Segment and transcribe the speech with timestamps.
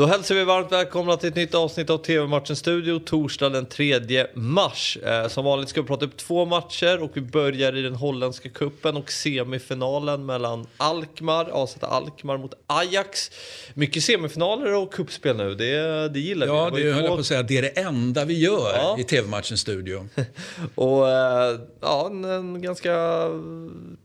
[0.00, 4.26] Då hälsar vi varmt välkomna till ett nytt avsnitt av TV-matchen Studio torsdag den 3
[4.34, 4.96] mars.
[4.96, 8.48] Eh, som vanligt ska vi prata upp två matcher och vi börjar i den holländska
[8.48, 13.30] kuppen och semifinalen mellan Alkmaar, AZ Alkmaar mot Ajax.
[13.74, 16.80] Mycket semifinaler och kuppspel nu, det, det gillar ja, vi.
[16.80, 17.42] Ja, det höll jag på att säga.
[17.42, 18.96] Det är det enda vi gör ja.
[18.98, 20.08] i TV-matchen Studio.
[20.74, 23.26] och eh, ja, en, en ganska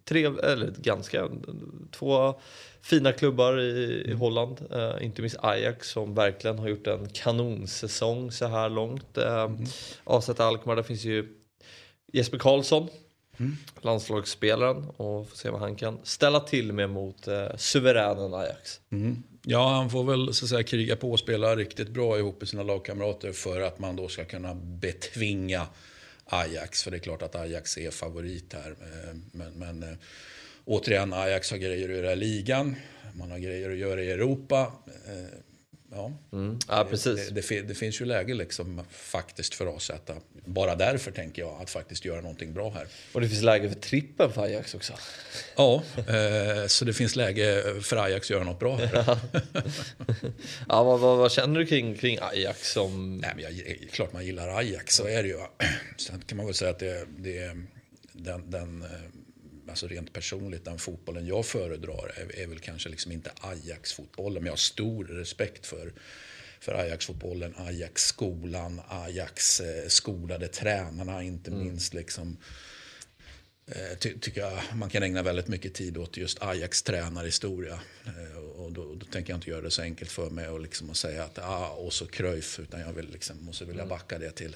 [0.05, 1.29] trevlig, eller ganska,
[1.91, 2.35] två
[2.85, 4.13] fina klubbar i, i.
[4.13, 4.65] Holland.
[4.75, 9.17] Uh, inte minst Ajax som verkligen har gjort en kanonsäsong så här långt.
[9.17, 9.65] Uh, mm.
[10.03, 11.27] AZ Alkmaar, där finns ju
[12.13, 12.87] Jesper Karlsson.
[13.37, 13.57] Mm.
[13.81, 18.79] Landslagsspelaren och får se vad han kan ställa till med mot uh, suveränen Ajax.
[18.91, 19.23] Mm.
[19.43, 22.49] Ja, han får väl så att säga, kriga på och spela riktigt bra ihop med
[22.49, 25.67] sina lagkamrater för att man då ska kunna betvinga
[26.25, 26.83] Ajax.
[26.83, 28.75] För det är klart att Ajax är favorit här.
[29.31, 29.97] Men, men
[30.65, 32.75] återigen, Ajax har grejer att göra i ligan.
[33.13, 34.71] Man har grejer att göra i Europa.
[34.87, 35.39] Eh,
[35.91, 36.59] ja, mm.
[36.67, 37.29] ja precis.
[37.29, 40.11] Det, det, det, finns ju läge liksom faktiskt för oss att
[40.45, 42.87] bara därför tänker jag att faktiskt göra någonting bra här.
[43.13, 44.93] Och det finns läge för trippen för Ajax också.
[45.55, 49.17] Ja, eh, så det finns läge för Ajax att göra något bra här.
[50.69, 52.71] ja, vad, vad, vad, känner du kring, kring Ajax?
[52.71, 53.17] Som...
[53.17, 53.53] Nej, men jag,
[53.91, 55.39] klart man gillar Ajax, så är det ju.
[55.97, 57.55] Sen kan man väl säga att det, det
[58.13, 58.89] den, den eh,
[59.69, 64.33] alltså rent personligt, den fotbollen jag föredrar är, är väl kanske liksom inte Ajax-fotbollen.
[64.33, 65.93] Men jag har stor respekt för,
[66.59, 71.63] för Ajax-fotbollen, Ajax-skolan, Ajax-skolade tränarna inte mm.
[71.63, 71.93] minst.
[71.93, 72.37] Liksom,
[73.67, 77.79] eh, ty, tycker jag man kan ägna väldigt mycket tid åt just Ajax tränarhistoria.
[78.05, 80.89] Eh, och då, då, tänker jag inte göra det så enkelt för mig och, liksom
[80.89, 83.89] och säga att ah, och så Cruyff, utan jag vill liksom, måste vilja mm.
[83.89, 84.55] backa det till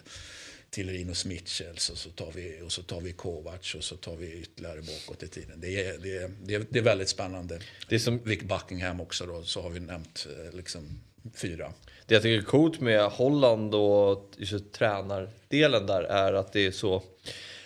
[0.70, 4.16] till Rinus Mitchells och så tar vi, och så tar vi Kovacs och så tar
[4.16, 5.62] vi ytterligare bakåt i tiden.
[5.62, 7.60] Det är, det är, det är, det är väldigt spännande.
[7.90, 11.02] Det som Vic Buckingham också då, så har vi nämnt eh, liksom
[11.36, 11.74] fyra.
[12.06, 16.72] Det jag tycker är coolt med Holland och just tränardelen där är att det är
[16.72, 17.04] så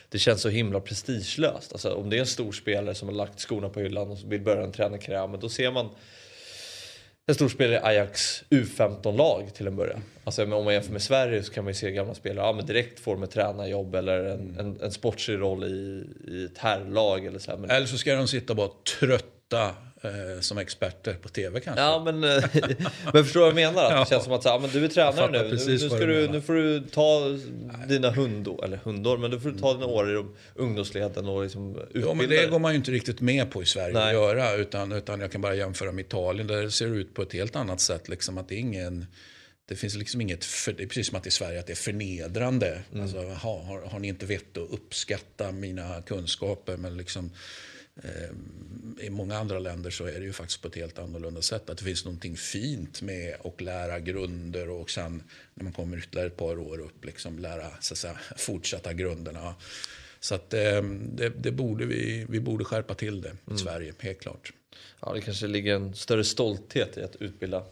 [0.10, 1.72] det känns så himla prestigelöst.
[1.72, 4.42] Alltså, om det är en stor spelare som har lagt skorna på hyllan och vill
[4.42, 5.90] börja en tränarkarriär, då ser man
[7.28, 10.04] en stor spelare i Ajax U15-lag till en början.
[10.24, 12.66] Alltså, om man jämför med Sverige så kan man ju se gamla spelare, ja men
[12.66, 17.26] direkt får de ett tränarjobb eller en, en, en sportslig roll i, i ett herrlag
[17.26, 17.58] eller så här.
[17.58, 17.70] Men...
[17.70, 18.70] Eller så ska de sitta bara
[19.00, 19.76] trötta
[20.40, 21.82] som experter på tv kanske.
[21.82, 22.44] Ja, men, eh,
[23.14, 23.92] men förstår vad jag menar?
[23.92, 25.44] Att det känns som att så, ja, men du är tränare nu.
[25.44, 27.38] Nu, nu, ska du, nu får du ta
[27.88, 31.44] dina hundår, eller hundår, men du får du ta dina år i de ungdomsleden och
[31.44, 34.08] liksom utbilda Ja, men det går man ju inte riktigt med på i Sverige Nej.
[34.08, 34.56] att göra.
[34.56, 37.56] Utan, utan jag kan bara jämföra med Italien där det ser ut på ett helt
[37.56, 38.10] annat sätt.
[38.10, 39.06] Liksom, att det ingen...
[39.66, 41.76] Det finns liksom inget, för, det är precis som att i Sverige att det är
[41.76, 42.82] förnedrande.
[42.92, 43.04] Mm.
[43.04, 46.78] Alltså, ha, har, har ni inte vett att uppskatta mina kunskaper?
[46.78, 47.32] Men liksom,
[47.83, 47.83] Eh,
[49.00, 51.70] I många andra länder så är det ju faktiskt på ett helt annorlunda sätt.
[51.70, 55.24] Att det finns någonting fint med att lära grunder och sen
[55.54, 59.56] när man kommer ytterligare ett par år upp liksom lära så att säga, fortsätta grunderna.
[60.20, 60.82] Så att eh,
[61.12, 63.58] det, det, borde vi, vi borde skärpa till det i mm.
[63.58, 64.54] Sverige, helt klart.
[65.00, 67.64] Ja, det kanske ligger en större stolthet i att utbilda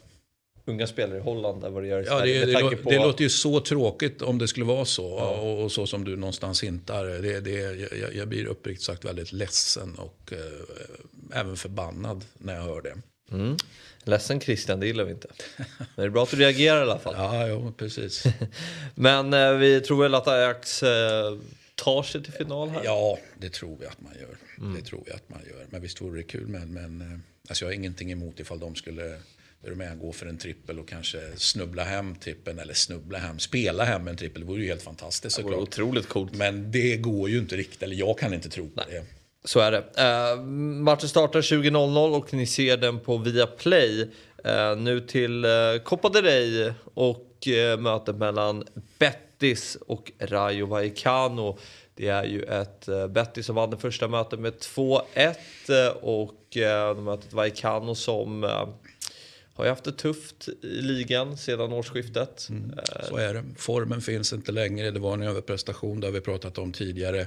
[0.64, 2.40] unga spelare i Holland än vad det gör i Sverige.
[2.40, 2.90] Ja, det, det, på...
[2.90, 5.16] det, låter ju så tråkigt om det skulle vara så.
[5.18, 5.28] Ja.
[5.28, 7.04] Och, och, så som du någonstans hintar.
[7.04, 7.50] Det, det,
[7.98, 12.94] jag, jag blir uppriktigt sagt väldigt ledsen och eh, även förbannad när jag hör det.
[13.32, 13.56] Mm.
[14.04, 15.28] Ledsen Christian, det gillar vi inte.
[15.56, 17.14] Men det är bra att du reagerar i alla fall.
[17.16, 18.24] Ja, jo, precis.
[18.94, 21.38] Men eh, vi tror väl att Ajax eh,
[21.74, 22.84] tar sig till final här?
[22.84, 24.36] Ja, det tror vi att man gör.
[24.58, 24.74] Mm.
[24.74, 25.66] Det tror vi att man gör.
[25.70, 26.48] Men visst vore det kul.
[26.48, 27.18] Men, men eh,
[27.48, 29.18] alltså jag har ingenting emot ifall de skulle
[29.64, 33.38] är du med, gå för en trippel och kanske snubbla hem trippeln, eller snubbla hem,
[33.38, 34.40] spela hem en trippel.
[34.40, 35.52] Det vore ju helt fantastiskt såklart.
[35.52, 36.34] Det vore otroligt coolt.
[36.34, 39.04] Men det går ju inte riktigt, eller jag kan inte tro på det.
[39.44, 39.78] Så är det.
[39.78, 40.42] Uh,
[40.82, 44.00] matchen startar 20.00 och ni ser den på Viaplay.
[44.46, 48.64] Uh, nu till uh, Copa del Rey och uh, mötet mellan
[48.98, 51.58] Betis och Rayo Vallecano.
[51.94, 57.00] Det är ju ett uh, Betis som vann det första mötet med 2-1 och uh,
[57.02, 58.44] mötet Vallecano som
[59.54, 62.46] har ju haft det tufft i ligan sedan årsskiftet.
[62.50, 63.44] Mm, eh, så är det.
[63.56, 64.90] Formen finns inte längre.
[64.90, 67.26] Det var en överprestation, det har vi pratat om tidigare.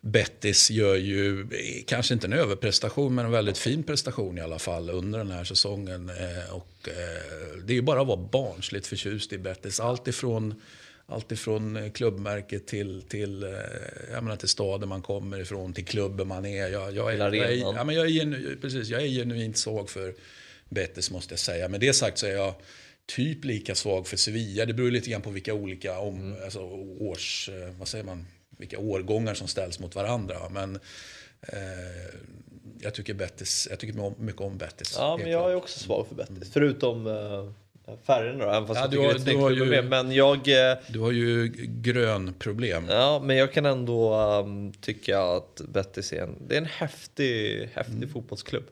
[0.00, 1.46] Bettis gör ju,
[1.86, 5.44] kanske inte en överprestation, men en väldigt fin prestation i alla fall under den här
[5.44, 6.10] säsongen.
[6.10, 9.80] Eh, och, eh, det är ju bara att vara barnsligt förtjust i Bettis.
[9.80, 10.54] Allt ifrån,
[11.06, 13.54] allt ifrån klubbmärket till, till,
[14.12, 16.68] jag menar, till staden man kommer ifrån, till klubben man är.
[16.68, 20.14] Jag, jag, är, jag, är, ja, men jag, är, precis, jag är genuint svag för
[20.72, 21.68] Betis måste jag säga.
[21.68, 22.54] Med det sagt så är jag
[23.06, 24.66] typ lika svag för Sevilla.
[24.66, 26.44] Det beror lite grann på vilka olika om, mm.
[26.44, 26.60] alltså,
[27.00, 28.26] års, eh, vad säger man,
[28.58, 30.36] vilka årgångar som ställs mot varandra.
[30.50, 30.78] Men
[31.42, 32.16] eh,
[32.80, 34.94] jag tycker, Betis, jag tycker mycket om Betis.
[34.98, 36.30] Ja, men jag är också svag för Betis.
[36.38, 36.48] Mm.
[36.52, 39.84] Förutom eh, färgerna då, även fast Ja, jag du har- du har ju- med.
[39.84, 40.36] Men jag...
[40.70, 42.84] eh, Du har ju grönproblem.
[42.88, 47.68] Ja, men jag kan ändå um, tycka att Betis är en, det är en häftig,
[47.74, 48.08] häftig Mm.
[48.08, 48.64] fotbollsklubb.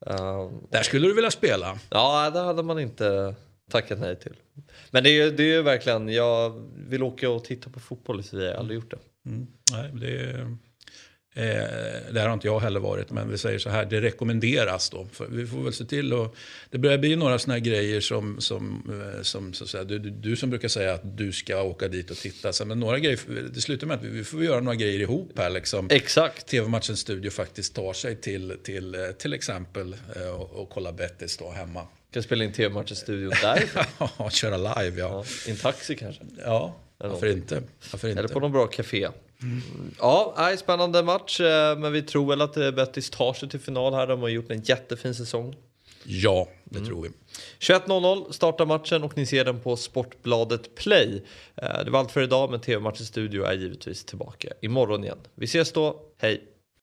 [0.00, 1.78] Um, Där skulle du vilja spela.
[1.90, 3.34] ja, det hade man inte
[3.70, 4.36] tackat nej till.
[4.90, 8.20] Men det är ju det är ju verkligen, jag vill åka och titta på fotboll
[8.20, 9.30] i Sevilla, jag har aldrig gjort det.
[9.30, 9.46] Mm.
[9.72, 10.56] Nej, det,
[11.38, 14.90] eh, det här har inte jag heller varit, men vi säger så här, det rekommenderas
[14.90, 15.06] då.
[15.12, 16.36] För vi får väl se till och
[16.70, 18.82] Det börjar bli några här grejer som, som,
[19.16, 21.88] eh, som så att säga, du, du, du som brukar säga att du ska åka
[21.88, 22.52] dit och titta.
[22.52, 23.18] Så, men några grejer,
[23.54, 25.50] det slutar med att vi, vi får göra några grejer ihop här.
[25.50, 25.88] Liksom.
[25.90, 26.46] Exakt.
[26.46, 31.36] TV-matchens studio faktiskt tar sig till, till, eh, till exempel eh, och, och kolla Bettis
[31.36, 31.86] då hemma.
[32.10, 33.64] Kan spela in tv-match i studion där.
[34.18, 35.08] Ja, köra live, ja.
[35.08, 36.22] Ja, I en taxi kanske.
[36.44, 37.62] Ja, varför inte?
[37.92, 38.18] Varför inte?
[38.18, 39.08] Eller på någon bra café.
[39.98, 41.40] Ja, nej, spännande match.
[41.40, 44.06] eh, Men vi tror väl att eh, Betis tar sig till final här.
[44.06, 45.56] De har gjort en jättefin säsong.
[46.04, 47.08] Ja, det tror vi.
[47.58, 51.22] 21.00 startar matchen och ni ser den på Sportbladet Play.
[51.56, 55.18] Eh, Det var allt för idag, men TV-matchens studio är givetvis tillbaka imorgon igen.
[55.34, 56.42] Vi ses då, hej!